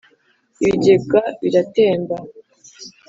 Ibigega 0.63 1.21
biratemba 1.41 2.15